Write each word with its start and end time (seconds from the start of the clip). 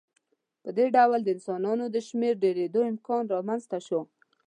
په 0.63 0.69
دې 0.77 0.87
ډول 0.95 1.19
د 1.23 1.27
انسانانو 1.35 1.85
د 1.89 1.97
شمېر 2.07 2.33
ډېرېدو 2.43 2.81
امکان 2.91 3.23
رامنځته 3.35 3.77
شو. 3.87 4.01